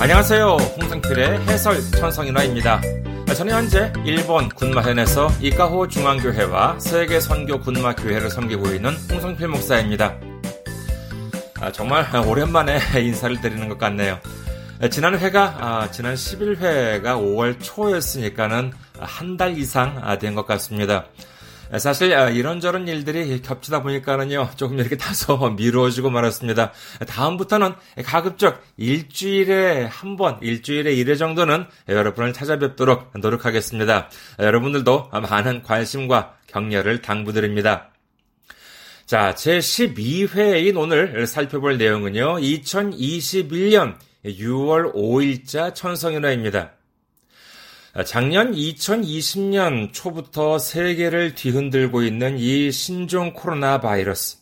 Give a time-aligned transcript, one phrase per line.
[0.00, 0.56] 안녕하세요.
[0.80, 2.80] 홍성필의 해설 천성인화입니다.
[3.34, 10.14] 저는 현재 일본 군마현에서 이카호 중앙교회와 세계 선교 군마교회를 섬기고 있는 홍성필 목사입니다.
[11.60, 14.18] 아, 정말 오랜만에 인사를 드리는 것 같네요.
[14.90, 21.04] 지난 회가 아, 지난 11회가 5월 초였으니까는 한 달 이상 된 것 같습니다.
[21.76, 26.72] 사실 아, 이런저런 일들이 겹치다 보니까는요 조금 이렇게 다소 미루어지고 말았습니다.
[27.06, 27.74] 다음부터는
[28.04, 34.08] 가급적 일주일에 한 번, 일주일에 1회 정도는 여러분을 찾아뵙도록 노력하겠습니다.
[34.38, 37.90] 여러분들도 많은 관심과 격려를 당부드립니다.
[39.04, 46.77] 자, 제 12회인 오늘 살펴볼 내용은요, 2021년 6월 5일자 천성연화입니다.
[48.04, 54.38] 작년 2020년 초부터 세계를 뒤흔들고 있는 이 신종 코로나 바이러스.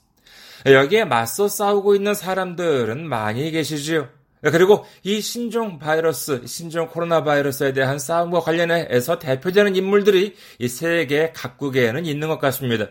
[0.66, 4.08] 여기에 맞서 싸우고 있는 사람들은 많이 계시지요.
[4.42, 12.04] 그리고 이 신종 바이러스, 신종 코로나 바이러스에 대한 싸움과 관련해서 대표되는 인물들이 이 세계 각국에는
[12.04, 12.88] 있는 것 같습니다.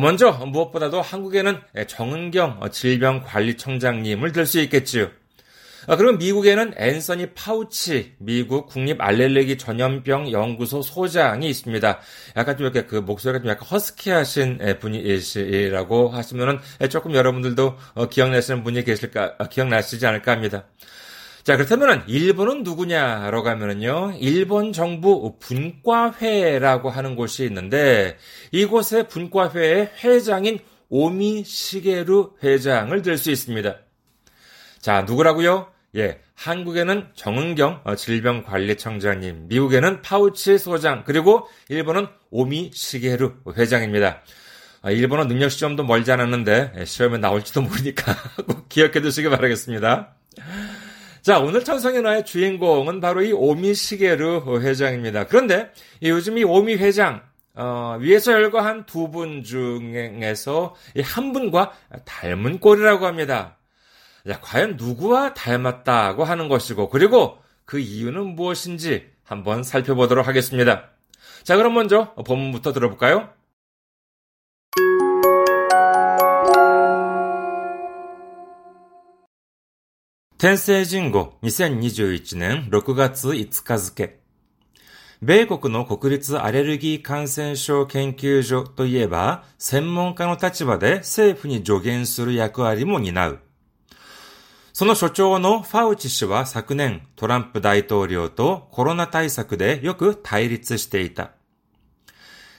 [0.00, 5.10] 먼저 무엇보다도 한국에는 정은경 질병관리청장님을 들 수 있겠지요.
[5.86, 12.00] 아, 그리고 미국에는 앤서니 파우치 미국 국립 알레르기 전염병 연구소 소장이 있습니다.
[12.36, 16.58] 약간 좀 이렇게 그 목소리가 좀 약간 허스키하신 분이시라고 하시면은
[16.90, 20.64] 조금 여러분들도 어, 기억나시는 분이 계실까 어, 기억나시지 않을까 합니다.
[21.42, 24.14] 자, 그렇다면은 일본은 누구냐라고 하면은요.
[24.18, 28.16] 일본 정부 분과회라고 하는 곳이 있는데
[28.50, 33.76] 이곳의 분과회의 회장인 오미 시게루 회장을 들 수 있습니다.
[34.80, 35.73] 자, 누구라고요?
[35.96, 44.22] 예, 한국에는 정은경 어, 질병관리청장님, 미국에는 파우치 소장, 그리고 일본은 오미 시게루 회장입니다.
[44.82, 48.14] 아, 일본어 능력 시험도 멀지 않았는데 예, 시험에 나올지도 모르니까
[48.46, 50.14] 꼭 기억해 두시기 바라겠습니다.
[51.22, 55.24] 자, 오늘 천성인어의 주인공은 바로 이 오미 시게루 회장입니다.
[55.26, 55.70] 그런데
[56.02, 57.22] 요즘 이 오미 회장
[57.54, 61.72] 어, 위에서 열거한 두 분 중에서 한 분과
[62.04, 63.56] 닮은 꼴이라고 합니다.
[64.27, 70.89] 야, 과연 누구와 닮았다고 하는 것이고, 그리고 그 이유는 무엇인지 한번 살펴보도록 하겠습니다.
[71.43, 73.29] 자, 그럼 먼저 본문부터 들어볼까요?
[80.41, 84.19] 天聖人語2021年6月5日付。
[85.21, 93.39] 米国の国立アレルギー感染症研究所といえば、専門家の立場で政府に助言する役割も担う。
[94.74, 101.30] その所長のファウチ氏は昨年トランプ大統領とコロナ対策でよく対立していた。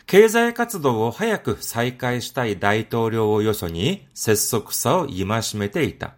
[0.06, 5.26] 経済活動を早く再開したい大統領をよそに拙速さを戒
[5.56, 6.14] めていた。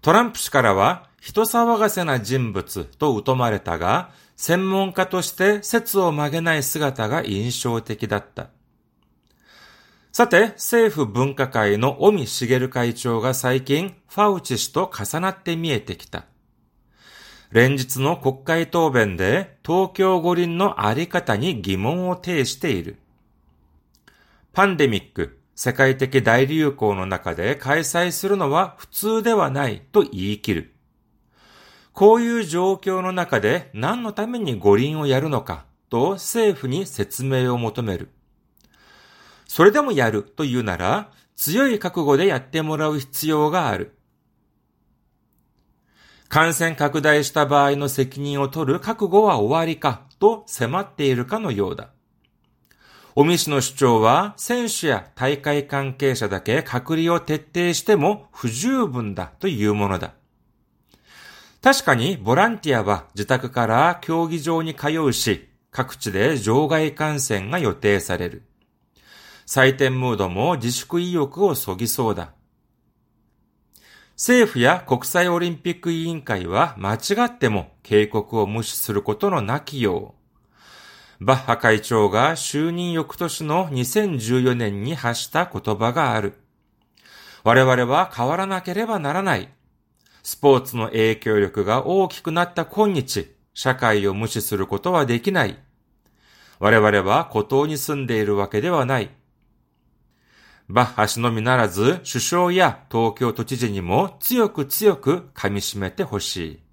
[0.00, 8.48] トランプ氏からは人騒がせな人物と疎まれたが、専門家として説を曲げない姿が印象的だった。
[10.12, 16.24] さて、政府分科会の尾身茂会長が最近、ファウチ氏と重なって見えてきた。
[17.52, 22.96] 連日の国会答弁で東京五輪のあり方に疑問を呈している。
[24.52, 30.74] パンデミック、世界的大流行の中で開催するのは普通ではないと言い切る。
[31.92, 38.08] こういう状況の中で何のために五輪をやるのかと政府に説明を求める。
[39.52, 43.96] それでもやるというなら、強い覚悟でやってもらう必要がある。
[46.28, 51.90] 感染拡大した場合の責任を取る覚悟は終わりかと迫っているかのようだ。
[53.16, 60.14] 尾身氏の主張は、選手や大会関係者だけ隔離を徹底しても不十分だというものだ。
[61.60, 68.44] 確かにボランティアは自宅から競技場に通うし、各地で場外感染が予定される。
[69.50, 72.34] 採点ムードも自粛意欲をそぎそうだ。
[74.12, 80.14] 政府や国際オリンピック委員会は間違っても警告を無視することのなきよ
[81.20, 81.24] う。
[81.24, 86.34] バッハ会長が就任翌年の2014年に発した言葉がある。
[87.42, 89.48] 我々は変わらなければならない。
[90.22, 95.58] スポーツの影響力が大きくなった今日、社会を無視することはできない。
[96.60, 99.10] 我々は孤島に住んでいるわけではない。
[100.69, 106.65] バッハ氏のみならず、首相や東京都知事にも強く強く噛み締めてほしい。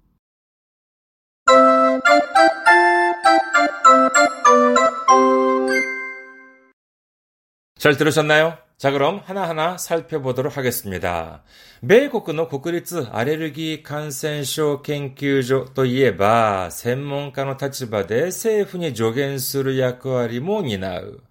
[7.83, 11.43] 잘들으셨나요 자, 그럼 하나하나 살펴보도록 하겠습니다.
[11.81, 21.23] 米国の国立アレルギー感染症研究所といえば、専門家の立場で政府に助言する役割も担う。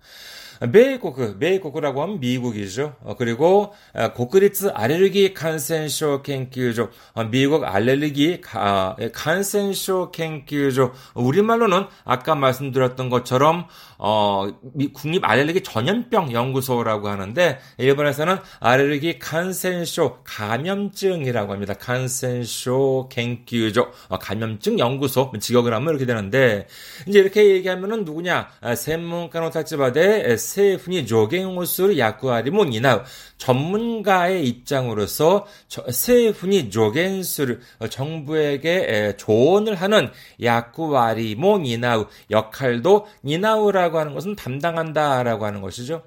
[0.70, 2.94] 미국, 미국이라고 하면 미국이죠.
[3.18, 3.74] 그리고
[4.14, 6.90] 국립 알레르기 간센쇼研究所,
[7.30, 8.40] 미국 알레르기
[9.12, 10.92] 간센쇼 研究所.
[11.14, 13.66] 우리말로는 아까 말씀드렸던 것처럼
[13.99, 14.47] 어,
[14.93, 21.73] 국립 알레르기 전염병 연구소라고 하는데 일본에서는 알레르기 간센쇼 감염증이라고 합니다.
[21.73, 26.67] 간센쇼 갱규조 어, 감염증 연구소 직역을 하면 이렇게 되는데
[27.07, 28.49] 이제 이렇게 얘기하면은 누구냐?
[28.61, 33.03] 아, 세문카노 타치바데 세분이 조갱호수를 야구하리몬이나
[33.37, 35.45] 전문가의 입장으로서
[35.89, 40.09] 세분이 조갱수를 어, 정부에게 조언을 하는
[40.41, 46.02] 야쿠와리몬 이나우 역할도 니나우라 고 하는 것은 담당한다라고 하는 것이죠.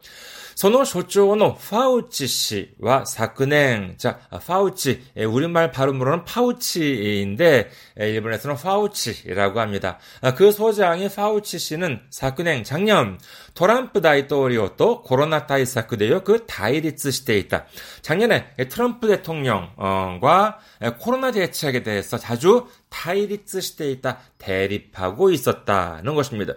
[0.55, 9.99] その所長のファウチ氏は昨年、 자, 파우치, 우리말 발음으로는 파우치인데, 일본에서는 파우치라고 합니다.
[10.37, 13.19] 그 소장의 파우치 씨는 昨年, 작년,
[13.53, 17.65] 트럼프 다이토리오또 코로나対策でよ 그 다이리츠して 있다.
[18.01, 20.59] 작년에 트럼프 대통령과
[20.99, 24.19] 코로나 대책에 대해서 자주 다이리츠して 있다.
[24.37, 26.53] 대립하고 있었다는 것입니다.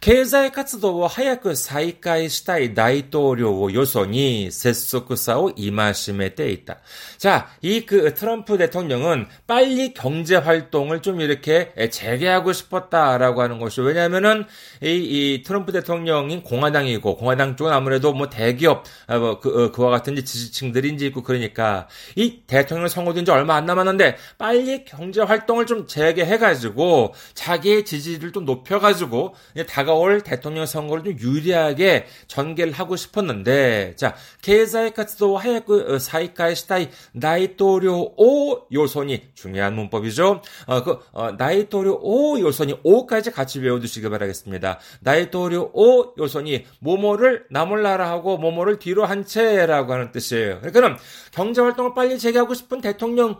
[0.00, 6.78] 経済活動を早く再開したい大統領をよそに拙速さを戒めていた.
[7.18, 14.44] 자, 이 그 트럼프 대통령은 빨리 경제 활동을 좀 이렇게 재개하고 싶었다라고 하는 것이 왜냐하면은
[14.82, 14.88] 이,
[15.36, 20.16] 이 트럼프 대통령인 공화당이고 공화당 쪽은 아무래도 뭐 대기업 아, 뭐 그, 어, 그와 같은
[20.16, 27.14] 지지층들인지 있고 그러니까 이 대통령 선거된 지 얼마 안 남았는데 빨리 경제 활동을 좀 재개해가지고
[27.34, 29.34] 자기의 지지를 좀 높여가지고
[29.68, 40.41] 다가 다가올 대통령 선거를 좀 유리하게 전개를 하고 싶었는데, 자, 経済活動を早く再開したい大統領をよそに 중요한 문법이죠.
[40.67, 44.79] 어, 그, 어, 나이토료 오 요소니 오까지 같이 외워두시기 바라겠습니다.
[45.01, 50.61] 大統領をよそに 모모를 나몰라라 하고 모모를 뒤로 한 채라고 하는 뜻이에요.
[50.61, 50.97] 그러니까는
[51.31, 53.39] 경제 활동을 빨리 재개하고 싶은 대통령,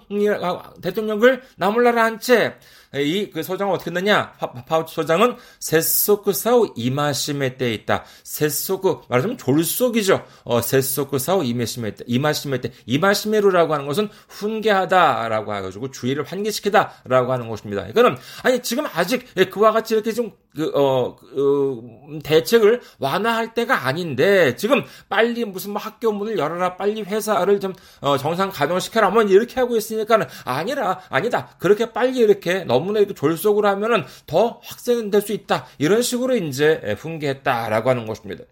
[0.82, 2.56] 대통령을 나몰라라 한 채,
[2.96, 4.34] 이 그 소장은 어떻게 했느냐?
[4.68, 8.04] 파우치 소장은 拙速さを戒めていた.
[8.24, 10.26] 拙速 말하자면 졸속이죠.
[10.44, 17.48] 어, 세소크 사우 이마심에 때 이마심에 때 이마시메루라고 하는 것은 훈계하다라고 해가지고 주의를 환기시키다라고 하는
[17.48, 17.88] 것입니다.
[17.88, 24.56] 이거는 아니 지금 아직 그와 같이 이렇게 좀 그, 어, 그, 대책을 완화할 때가 아닌데,
[24.58, 29.60] 지금 빨리 무슨 뭐 학교 문을 열어라, 빨리 회사를 좀, 어, 정상 가동시켜라, 뭐 이렇게
[29.62, 31.56] 하고 있으니까는, 아니라, 아니다.
[31.58, 35.67] 그렇게 빨리 이렇게 너무나 이렇게 졸속으로 하면은 더 확산될 수 있다.
[35.79, 38.45] 이런 식으로 이제 훈계했다라고 하는 것입니다.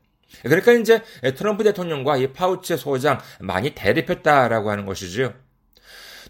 [0.43, 1.03] 그러니까 이제
[1.37, 5.33] 트럼프 대통령과 이 파우치 소장 많이 대립했다라고 하는 것이죠.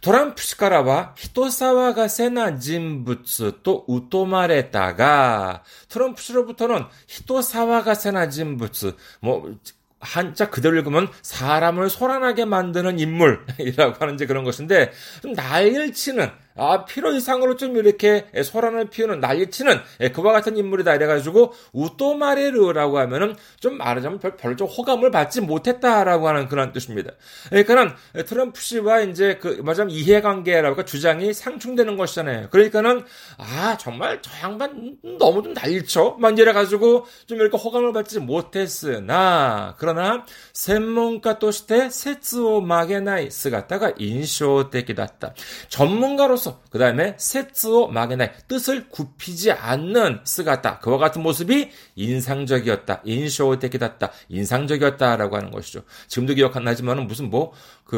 [0.00, 9.58] トランプ氏からは人騒がせな人物と疎まれたが、トランプ氏로부터는人騒がせな人物、もう
[10.04, 14.92] 한자 그대로 읽으면 사람을 소란하게 만드는 인물이라고 하는 이제 그런 것인데
[15.22, 20.94] 좀 난리를 치는 아, 필요 이상으로 좀 이렇게 소란을 피우는 난리치는 예, 그와 같은 인물이다
[20.94, 27.10] 이래가지고 우토마레르라고 하면은 좀 말하자면 별, 별로 좀 호감을 받지 못했다라고 하는 그런 뜻입니다.
[27.48, 27.92] 그러니까는
[28.26, 32.50] 트럼프 씨와 이제 그 말하자면 이해관계라고 주장이 상충되는 것이잖아요.
[32.50, 33.04] 그러니까는
[33.38, 41.38] 아 정말 저 양반 너무 좀 난리쳐 만 이래가지고 좀 이렇게 호감을 받지 못했으나 그러나専門家
[41.38, 45.34] として 세츠오 마게나이 스가타가 인쇼的だった.
[45.68, 53.01] 전문가로서 써서 그 다음에 세츠오 마게나이 뜻을 굽히지 않는 스가타 그와 같은 모습이 인상적이었다.
[53.05, 54.11] 인쇼테키다다.
[54.29, 55.81] 인상적이었다라고 하는 것이죠.
[56.07, 57.53] 지금도 기억 안 나지만은 무슨 뭐
[57.89, 57.97] 그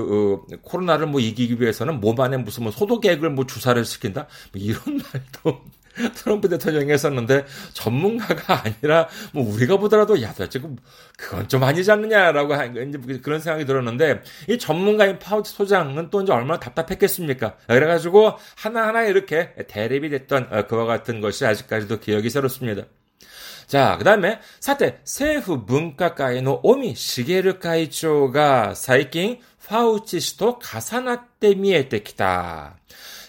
[0.50, 4.28] 어, 코로나를 뭐 이기기 위해서는 몸 안에 무슨 뭐 소독액을 뭐 주사를 시킨다?
[4.54, 4.80] 뭐 이런
[5.14, 5.62] 말도
[6.15, 10.77] 트럼프 대통령이 했었는데 전문가가 아니라 뭐 우리가 보더라도 야 지금
[11.17, 16.61] 그건 좀 아니지 않느냐라고 이제 그런 생각이 들었는데 이 전문가인 파우치 소장은 또 이제 얼마나
[16.61, 17.57] 답답했겠습니까?
[17.67, 22.83] 그래가지고 하나하나 이렇게 대립이 됐던 어, 그와 같은 것이 아직까지도 기억이 새롭습니다.
[23.67, 32.79] 자, 그 다음에, 사태, 세후 문과과의 오미 시게르会長が 最近 파우치 씨도 가사나때 미에테 기다.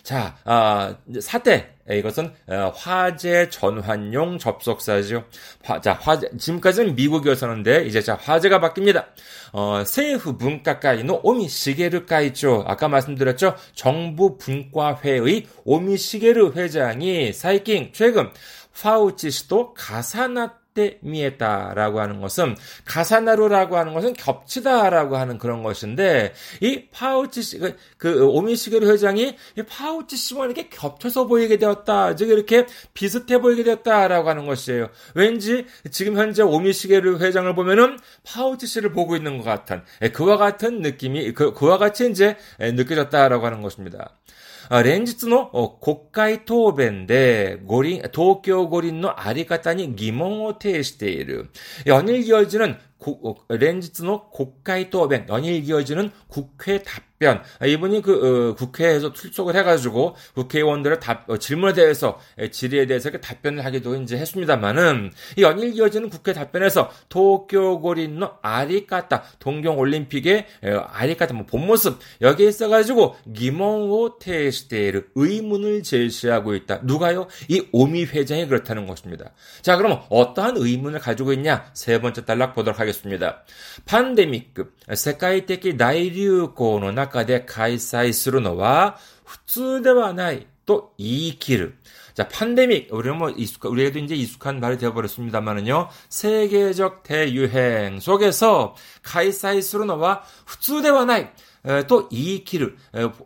[0.04, 5.25] 자, 아, 사태, 이것은 어, 화재 전환용 접속사죠.
[5.65, 9.07] 화, 자, 화재 지금까지는 미국이었었는데 이제 자 화재가 바뀝니다.
[9.53, 12.65] 어, 세후 분과가이노 오미 시게르가이죠.
[12.67, 13.57] 아까 말씀드렸죠.
[13.75, 18.31] 정부 분과회의 오미 시게르 회장이 사이킹 최근
[18.81, 26.87] 파우치 씨도 가사나 때 미했다라고 하는 것은 重なる라고 하는 것은 겹치다라고 하는 그런 것인데 이
[26.91, 32.17] 파우치 시, 그, 그 오미시게르 회장이 이 파우치 씨와 이렇게 겹쳐서 보이게 되었다.
[32.17, 34.89] 즉 이렇게 비슷해 보이게 되었다라고 하는 것이에요.
[35.15, 40.81] 왠지 지금 현재 오미시게르 회장을 보면은 파우치 씨를 보고 있는 것 같은 예, 그와 같은
[40.81, 44.17] 느낌이 그, 그와 같이 이제 예, 느껴졌다라고 하는 것입니다.
[44.84, 51.50] 連日の国会答弁で五輪、東京五輪のあり方に疑問を呈している。
[51.86, 52.78] 연일기어지는
[53.50, 61.39] 連日の国会答弁, 연일 기어지는 국회 답 답변 아, 이분이 그 어, 국회에서 출석을 해가지고 국회의원들의 답 어,
[61.39, 62.19] 질문에 대해서
[62.51, 70.47] 질의에 대해서 이렇게 답변을 하기도 이제 했습니다만은 연일 이어지는 국회 답변에서 도쿄고린노 아리까타 동경올림픽의
[70.89, 76.81] 아리까타 뭐 본모습 여기에 있어가지고 기몽오 테스테르 의문을 제시하고 있다.
[76.83, 77.29] 누가요?
[77.49, 79.31] 이 오미 회장이 그렇다는 것입니다.
[79.63, 81.71] 자 그럼 어떠한 의문을 가지고 있냐?
[81.75, 83.45] 세 번째 단락 보도록 하겠습니다.
[83.87, 91.78] 판데믹급 세계적 대기 대류고의 中で開催するのは普通ではないと言い切る。
[92.18, 92.88] 자, 팬데믹.
[92.92, 95.88] 우리는 뭐 익숙, 우리에도 이제 익숙한 말이 되어버렸습니다만은요.
[96.10, 101.20] 세계적 대유행 속에서 가이사이스루노와 普通ではな
[101.64, 101.86] い.
[101.88, 102.76] 또 이키르,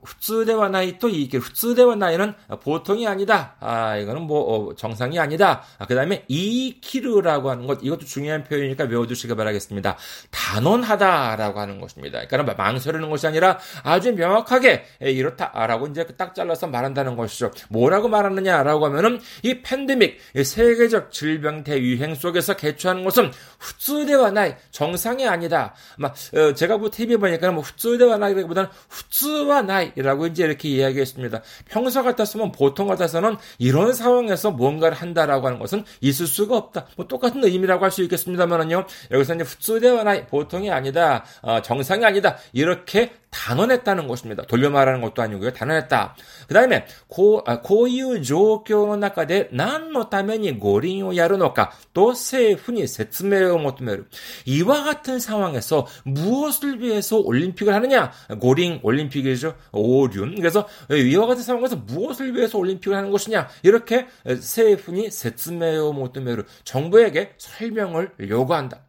[0.03, 3.55] 普通ではない또 이키르, 普通ではない는 보통이 아니다.
[3.59, 5.63] 아, 이거는 뭐 어, 정상이 아니다.
[5.77, 9.97] 아, 그다음에 이키르라고 하는 것 이것도 중요한 표현이니까 외워두시기 바라겠습니다.
[10.31, 12.25] 단언하다라고 하는 것입니다.
[12.27, 17.51] 그러니까 망설이는 것이 아니라 아주 명확하게 이렇다라고 이제 딱 잘라서 말한다는 것이죠.
[17.69, 25.73] 뭐라고 말하느냐라고 하면은 이 팬데믹, 세계적 질병 대유행 속에서 개최하는 것은 후츠대와 나이 정상이 아니다.
[25.97, 31.42] 막 어, 제가 뭐 TV 보니까 뭐 후츠대와 나이 나이라기보다는 후츠와 나이라고 이제 이렇게 이야기했습니다.
[31.68, 36.86] 평소 같았으면 보통 같아서는 이런 상황에서 뭔가를 한다라고 하는 것은 있을 수가 없다.
[36.96, 38.84] 뭐 똑같은 의미라고 할 수 있겠습니다만은요.
[39.10, 41.24] 여기서 이제 후츠대와 나이 보통이 아니다.
[41.40, 42.36] 어, 정상이 아니다.
[42.52, 44.42] 이렇게 단언했다는 것입니다.
[44.44, 45.52] 돌려 말하는 것도 아니고요.
[45.52, 46.16] 단언했다.
[46.48, 54.04] 그 다음에, 고, 아, 고유 조교 나카데 난노 타메니 고린을 야르노까 또 세훈이 세츠메요 모토메르.
[54.46, 58.10] 이와 같은 상황에서 무엇을 위해서 올림픽을 하느냐?
[58.40, 59.54] 고링, 올림픽이죠.
[59.72, 60.36] 오륜.
[60.36, 63.48] 그래서 이와 같은 상황에서 무엇을 위해서 올림픽을 하는 것이냐?
[63.62, 64.06] 이렇게
[64.40, 68.85] 세훈이 세츠메요 모토메르 정부에게 설명을 요구한다.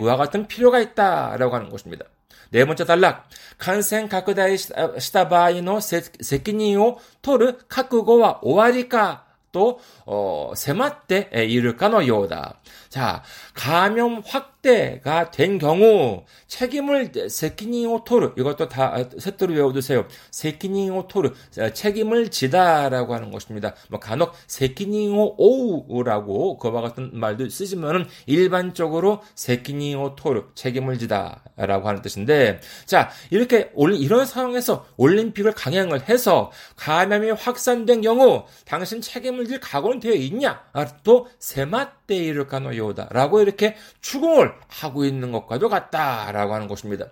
[0.00, 2.06] 이와 같은 필요가 있다라고 하는 것입니다.
[2.50, 3.28] 네 번째 단락.
[3.58, 4.72] 간생拡大 し
[5.12, 12.56] た場合の責任を取る覚悟は終わりか또 어, 세마때 이를까노 요다.
[12.93, 13.23] 자,
[13.55, 20.05] 감염 확대가 된 경우 책임을 세키니 오 토르 이것도 다 세트로 외워두세요.
[20.29, 21.31] 세키니 오 토르
[21.73, 23.73] 책임을 지다라고 하는 것입니다.
[23.89, 32.03] 뭐 간혹 세키니오 오우라고 그와 같은 말도 쓰지만은 일반적으로 세키니 오 토르 책임을 지다라고 하는
[32.03, 39.99] 뜻인데 자 이렇게 이런 상황에서 올림픽을 강행을 해서 감염이 확산된 경우 당신 책임을 질 각오는
[39.99, 40.61] 되어 있냐?
[40.73, 41.65] 아, 또 세
[42.02, 47.06] 마떼이를 까노요다라고 이렇게 추궁을 하고 있는 것과도 같다라고 하는 것입니다.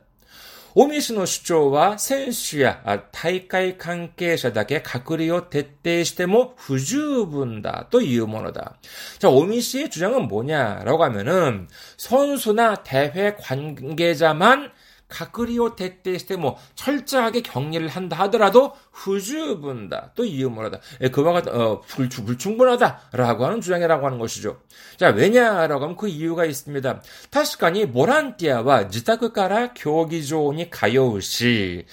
[0.78, 8.76] 오미시노 주조와 센슈야 다이카이 관계자에게隔離を 徹底しても 부주분다 또 이유모노다.
[9.18, 14.70] 자, 오미시의 주장은 뭐냐라고 하면은 선수나 대회 관계자만
[15.10, 23.60] 隔離を徹底しても 철저하게 격리를 한다 하더라도 후주분다 또 이유모라다 예, 그와 같은 어, 불충, 불충분하다라고 하는
[23.60, 24.58] 주장이라고 하는 것이죠.
[24.96, 27.02] 자 왜냐라고 하면 그 이유가 있습니다.
[27.30, 31.86] 確かにボランティアは 自宅から 競技場に 가요うし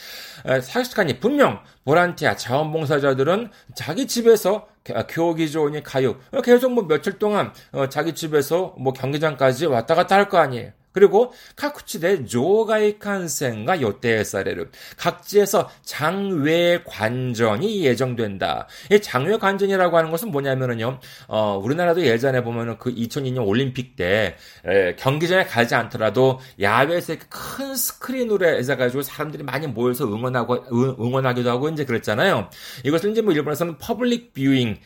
[0.43, 4.67] 確かに 분명 보란티아 자원봉사자들은 자기 집에서
[5.09, 6.17] 교기조원이 가요.
[6.43, 10.71] 계속 뭐 며칠 동안 어, 자기 집에서 뭐 경기장까지 왔다 갔다 할 거 아니에요.
[10.98, 18.66] 그리고 카쿠치대 조가이 칸센과 요테사레르 각지에서 장외 관전이 예정된다.
[18.90, 20.98] 이 장외 관전이라고 하는 것은 뭐냐면은요.
[21.28, 24.34] 어, 우리나라도 예전에 보면은 그 2002년 올림픽 때
[24.66, 30.64] 에, 경기장에 가지 않더라도 야외에서 큰 스크린으로 해서 가지고 사람들이 많이 모여서 응원하고
[31.00, 32.50] 응원하기도 하고 이제 그랬잖아요.
[32.84, 34.78] 이것을 이제 뭐 일본에서는 public viewing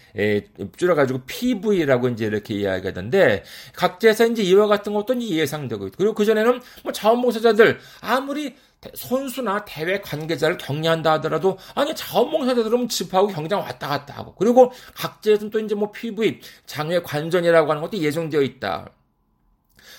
[0.77, 6.61] 줄여 가지고 PV라고 이제 이렇게 이야기하던데 각지에서 이제 이와 같은 것도 예상되고 있고 그리고 그전에는
[6.83, 8.57] 뭐 자원봉사자들 아무리
[8.95, 15.61] 선수나 대회 관계자를 격려한다 하더라도 아니 자원봉사자들은 집하고 경기장 왔다 갔다 하고 그리고 각지에서는 또
[15.61, 18.91] 이제 뭐 PV 장외 관전이라고 하는 것도 예정되어 있다.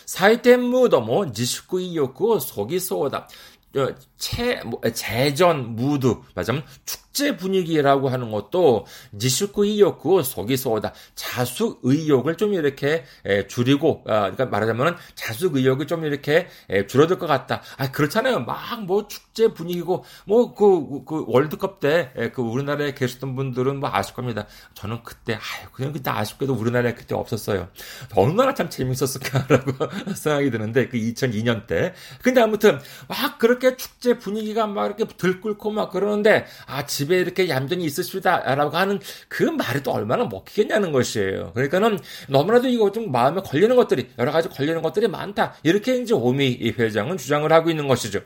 [0.05, 3.29] 사이텐 무도 뭐 지식구이 욕구 속이 쏘다
[3.73, 3.87] だ.
[4.17, 8.85] 채, 뭐, 재전 무드, 맞으면 축제 분위기라고 하는 것도
[9.19, 10.93] 지슈쿠 이욕구 속이소다.
[11.15, 13.03] 자숙 의욕을 좀 이렇게
[13.47, 16.47] 줄이고, 아, 그러니까 말하자면 자숙 의욕이 좀 이렇게
[16.87, 17.61] 줄어들 것 같다.
[17.77, 18.39] 아, 그렇잖아요.
[18.41, 24.13] 막 뭐 축제 분위기고, 뭐 그, 그 월드컵 때 그 우리나라에 계셨던 분들은 뭐 아실
[24.15, 24.45] 겁니다.
[24.73, 27.69] 저는 그때, 아유, 그냥 그때 아쉽게도 우리나라에 그때 없었어요.
[28.15, 29.71] 얼마나 참 재밌었을까라고
[30.15, 31.93] 생각이 드는데, 그 2002년 때.
[32.21, 37.85] 근데 아무튼, 막 그렇게 축제 분위기가 막 이렇게 들끓고 막 그러는데 아 집에 이렇게 얌전히
[37.85, 41.51] 있으시다라고 하는 그 말이 또 얼마나 먹히겠냐는 것이에요.
[41.53, 45.55] 그러니까는 너무나도 이거 좀 마음에 걸리는 것들이 여러 가지 걸리는 것들이 많다.
[45.63, 48.21] 이렇게 이제 오미 회장은 주장을 하고 있는 것이죠.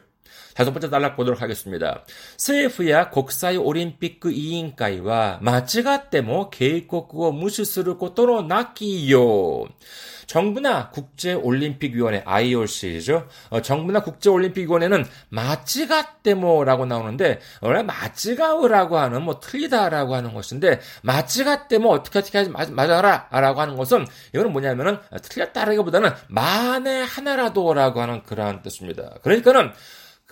[0.57, 2.05] 다섯 번째 단락 보도록 하겠습니다.
[2.37, 9.73] 政府や国際オリンピック委員会は間違っても警告を無視することのなきよう。
[10.33, 13.29] 정부나 국제올림픽위원회 IOC죠.
[13.51, 22.39] 어, 정부나 국제올림픽위원회는 마치가떼모라고 나오는데 원래 마치가우라고 하는 뭐 틀리다라고 하는 것인데 마치가떼모 어떻게 어떻게
[22.39, 29.17] 하지 맞아라라고 하는 것은 이거는 뭐냐면은 틀렸다라기보다는 만에 하나라도라고 하는 그러한 뜻입니다.
[29.23, 29.73] 그러니까는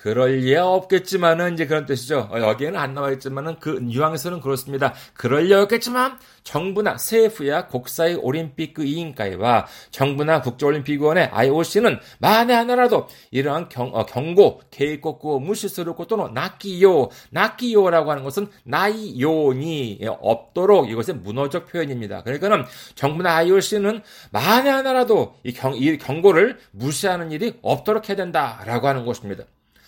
[0.05, 2.29] 그럴 리 없겠지만은 이제 그런 뜻이죠.
[2.31, 4.93] 어, 여기에는 안 나와 있지만은 그 뉘앙스는 그렇습니다.
[5.15, 13.89] 그럴 리 없겠지만 정부나 세부야 국사의 올림픽 위원회와 정부나 국제올림픽위원회 IOC는 만에 하나라도 이러한 경,
[13.95, 22.21] 어, 경고, 계획곡구 무시스를 것도는 낚기요, 낚기요라고 하는 것은 나이요니 없도록 이것의 문어적 표현입니다.
[22.21, 29.03] 그러니까는 정부나 IOC는 만에 하나라도 이, 경, 이 경고를 무시하는 일이 없도록 해야 된다라고 하는
[29.03, 29.45] 것입니다.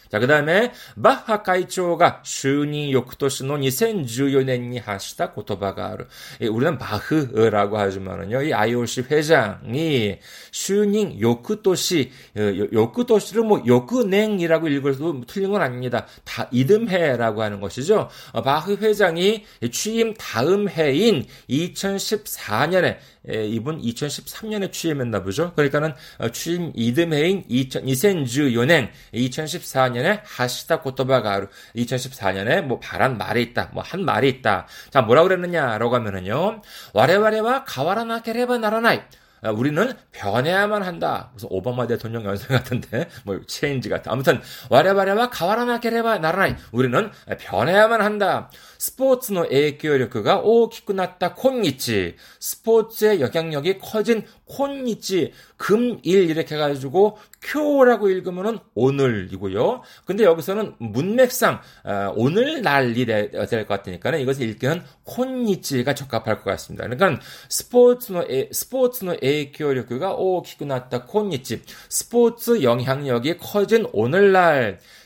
[0.10, 0.72] 자, 그 다음에,
[1.02, 6.06] 바하 가이초가 슈니 요크토시노 2014년에 하시다 고토바가 아루.
[6.50, 10.20] 우리는 바흐라고 하지만은요, 이 IOC 회장이
[10.52, 12.42] 슈닝 요크토시, 어,
[12.74, 16.06] 요크토시를 뭐 요크냉이라고 읽어도 틀린 건 아닙니다.
[16.24, 18.10] 다 이듬해라고 하는 것이죠.
[18.32, 25.54] 어, 바흐 회장이 취임 다음 해인 2014년에 이분 2013년에 취임했나 보죠.
[25.56, 33.72] 그러니까는 어, 취임 이듬해인 2014년 2014년에 하시다 고토바 가루 2014년에 뭐 바란 말이 있다.
[33.74, 34.68] 뭐 한 말이 있다.
[34.90, 36.62] 자, 뭐라 그랬느냐라고 하면은요.
[36.94, 39.00] 와레와레와 가와라나 케레바 나라나이
[39.42, 41.30] 아, 우리는 변해야만 한다.
[41.34, 44.12] 무슨 오바마 대통령 연설 같은데, 뭐, 체인지 같은.
[44.12, 46.56] 아무튼, 와레바레와 가와라나케레바 나라나이.
[46.72, 48.50] 우리는 변해야만 한다.
[48.79, 52.17] 스포츠의 影響力が 오키쿠 났다 콘니치.
[52.41, 55.33] 스포츠의 영향력이 커진 콘니치.
[55.57, 59.83] 금, 일 이렇게 해가지고 쿄라고 읽으면은 오늘이고요.
[60.05, 66.89] 근데 여기서는 문맥상 어, 오늘날이 될 것 같으니까 이것을 읽기는 콘니치가 적합할 것 같습니다.
[66.89, 71.63] 그러니까 스포츠의 스포츠의 影響力が 오키쿠 났다 콘니치.
[71.89, 74.81] 스포츠 영향력이 커진 오늘날.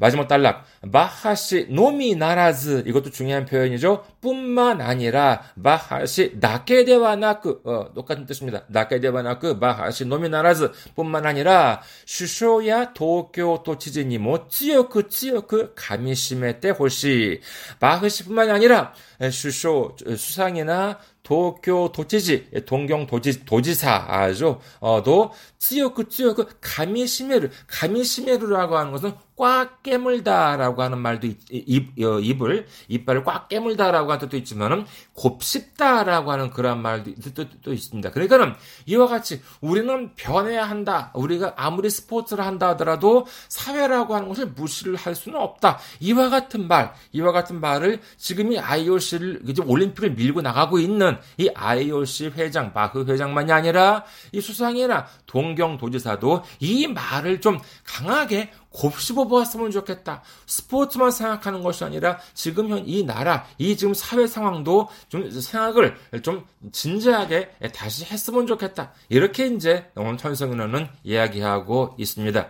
[0.00, 4.04] 마지막 단락 バッハ氏のみならず 이것도 중요한 표현이죠.
[4.22, 8.64] 뿐만 아니라 バッハ氏だけではなく 어, 똑같은 뜻입니다.
[8.68, 17.40] だけではなく バッハ氏のみならず 뿐만 아니라 首相や東京都知事にも強く強く噛みしめてほしい
[17.78, 18.94] 바흐 씨뿐만이 아니라
[19.30, 24.60] 슈쇼 수상이나 東京都知事, 동경 도지, 도지사죠.
[24.80, 32.66] 어도 찌요크 찌요크 가미시메르, 가미시메르라고 하는 것은 꽉 깨물다라고 하는 말도 있, 입, 어, 입을
[32.88, 38.10] 이빨을 꽉 깨물다라고 하는 뜻도 있지만은 곱씹다라고 하는 그런 말도 또, 또 있습니다.
[38.10, 41.10] 그러니까는 이와 같이 우리는 변해야 한다.
[41.14, 45.78] 우리가 아무리 스포츠를 한다 하더라도 사회라고 하는 것을 무시를 할 수는 없다.
[46.00, 51.50] 이와 같은 말, 이와 같은 말을 지금 이 IOC를 이제 올림픽을 밀고 나가고 있는 이
[51.54, 59.70] IOC 회장, 바흐 회장만이 아니라 이 수상이나 동경 도지사도 이 말을 좀 강하게 곱씹어 보았으면
[59.70, 60.22] 좋겠다.
[60.46, 66.44] 스포츠만 생각하는 것이 아니라 지금 현 이 나라, 이 지금 사회 상황도 좀 생각을 좀
[66.72, 68.92] 진지하게 다시 했으면 좋겠다.
[69.08, 72.48] 이렇게 이제 오늘 천성인은 이야기하고 있습니다.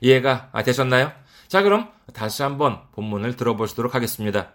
[0.00, 1.12] 이해가 되셨나요?
[1.48, 4.52] 자, 그럼 다시 한번 본문을 들어보시도록 하겠습니다.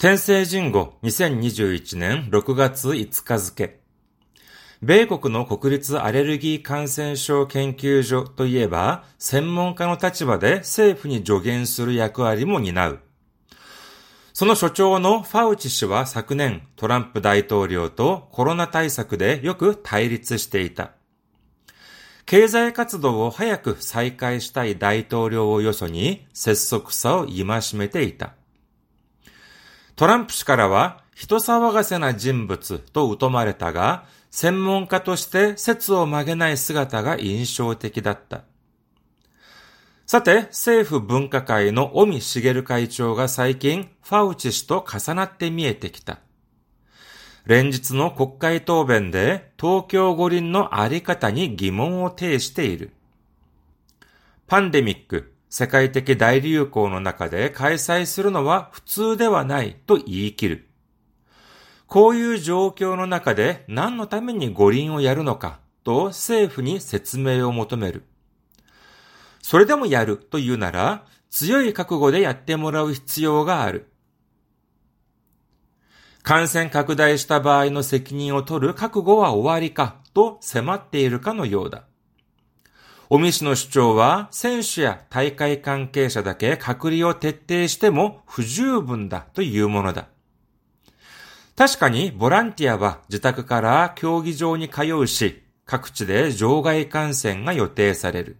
[0.00, 3.80] 天聖人語2021年6月5日付。
[4.80, 13.00] 米国の国立アレルギー感染症研究所といえば、専門家の立場で政府に助言する役割も担う。
[14.32, 20.92] その所長のファウチ氏は昨年、トランプ大統領とコロナ対策でよく対立していた。
[22.24, 28.37] 経済活動を早く再開したい大統領をよそに、節則さを戒めていた。
[29.98, 38.44] トランプ氏からは、人騒がせな人物と疎まれたが、専門家として説を曲げない姿が印象的だった。
[40.06, 46.20] さて、政府分科会の尾身茂会長が最近、ファウチ氏と重なって見えてきた。
[47.44, 52.92] 連日の国会答弁で東京五輪のあり方に疑問を呈している。
[54.46, 60.68] パンデミック、世界的大流行の中で開催するのは普通ではないと言い切る。
[61.86, 68.04] こういう状況の中で何のために五輪をやるのかと政府に説明を求める。
[69.40, 73.90] それでもやるというなら強い覚悟でやってもらう必要がある。
[76.22, 81.87] 感染拡大した場合の責任を取る覚悟は終わりかと迫っているかのようだ。
[83.10, 90.08] 尾身氏の主張は、選手や大会関係者だけ隔離を徹底しても不十分だというものだ。
[91.56, 98.36] 確かに、ボランティアは自宅から競技場に通うし、各地で場外観戦が予定される。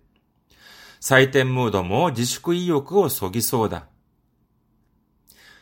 [1.01, 3.87] 採点ムードも自粛意欲をそぎそうだ。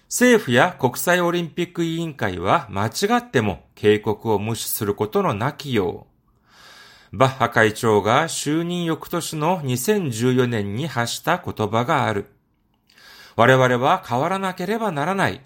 [0.08, 6.15] 政府や国際オリンピック委員会は間違っても警告を無視することのなきよう、
[7.16, 12.26] バッハ会長が就任翌年の2014年に発した言葉がある。
[13.36, 15.40] 我々は変わらなければならない。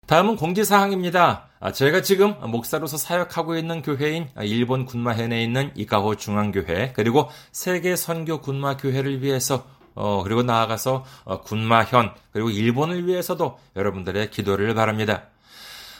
[0.06, 1.48] 다음은 공지사항입니다.
[1.58, 8.40] 아, 제가 지금 목사로서 사역하고 있는 교회인 일본 군마현에 있는 이카호 중앙교회 그리고 세계 선교
[8.40, 9.66] 군마교회를 위해서
[9.96, 15.24] 어, 그리고 나아가서 어, 군마현 그리고 일본을 위해서도 여러분들의 기도를 바랍니다.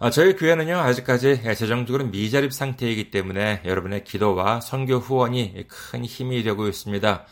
[0.00, 6.68] 아, 저희 교회는요, 아직까지 재정적으로 미자립 상태이기 때문에 여러분의 기도와 선교 후원이 큰 힘이 되고
[6.68, 7.24] 있습니다.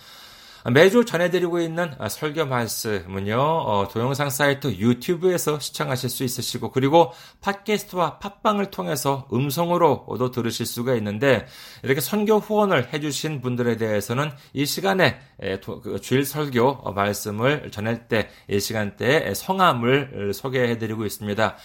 [0.72, 8.72] 매주 전해드리고 있는 설교 말씀은요, 어, 동영상 사이트 유튜브에서 시청하실 수 있으시고, 그리고 팟캐스트와 팟빵을
[8.72, 11.46] 통해서 음성으로도 들으실 수가 있는데,
[11.84, 15.20] 이렇게 선교 후원을 해주신 분들에 대해서는 이 시간에
[15.62, 21.56] 그 주일 설교 말씀을 전할 때, 이 시간대에 성함을 소개해드리고 있습니다.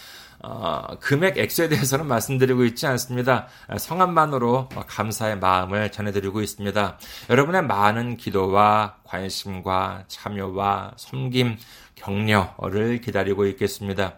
[0.43, 3.47] 어, 금액 액수에 대해서는 말씀드리고 있지 않습니다.
[3.77, 6.97] 성함만으로 감사의 마음을 전해드리고 있습니다.
[7.29, 11.57] 여러분의 많은 기도와 관심과 참여와 섬김,
[11.95, 14.15] 격려를 기다리고 있겠습니다.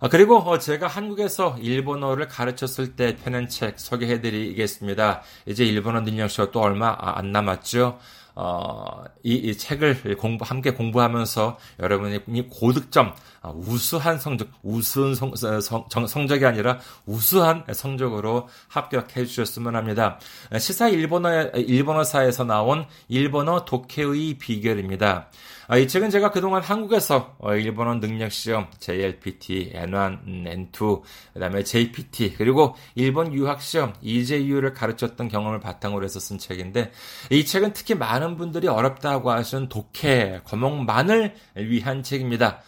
[0.00, 5.22] 아, 그리고 어, 제가 한국에서 일본어를 가르쳤을 때 펴낸 책 소개해드리겠습니다.
[5.46, 7.98] 이제 일본어 능력 시간 또 얼마 아, 안 남았죠.
[8.40, 16.06] 어, 이, 이, 책을 공부, 함께 공부하면서 여러분이 고득점, 아, 우수한 성적, 우수한 성, 성,
[16.06, 20.20] 성 적이 아니라 우수한 성적으로 합격해 주셨으면 합니다.
[20.56, 25.30] 시사 일본어, 일본어사에서 나온 일본어 독해의 비결입니다.
[25.70, 31.02] 아, 이 책은 제가 그동안 한국에서 어, 일본어 능력 시험 JLPT, N1, N2,
[31.34, 36.90] 그다음에 JPT 그리고 일본 유학 시험 EJU를 가르쳤던 경험을 바탕으로 해서 쓴 책인데
[37.30, 42.62] 이 책은 특히 많은 분들이 어렵다고 하시는 독해, 과목만을 위한 책입니다.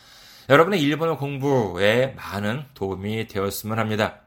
[0.51, 4.21] 여러분의 일본어 공부에 많은 도움이 되었으면 합니다.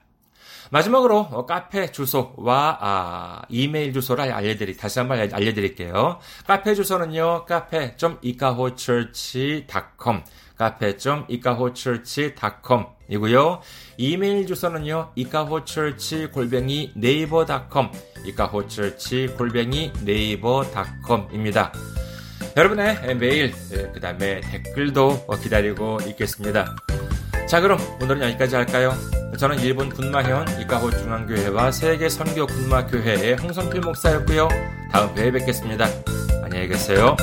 [0.72, 6.20] 마지막으로 어, 카페 주소와 아, 이메일 주소를 알려드리 다시 한번 알려드릴게요.
[6.48, 7.46] 카페 주소는요.
[7.46, 10.24] 카페.이카호처치.com
[10.58, 13.60] 카페.이카호처치.com 이고요.
[13.98, 15.12] 이메일 주소는요.
[15.16, 17.92] 이카호처치 골뱅이 네이버닷컴
[18.26, 21.74] 이카호처치 골뱅이 네이버닷컴입니다.
[22.56, 26.76] 여러분의 메일 그 다음에 댓글도 기다리고 있겠습니다.
[27.54, 28.96] 자 그럼 오늘은 여기까지 할까요?
[29.38, 34.50] 저는 일본 군마현 이카호 중앙교회와 세계 선교 군마교회의 홍성필 목사였고요.
[34.92, 35.86] 다음 회에 뵙겠습니다.
[36.44, 37.16] 안녕히 계세요.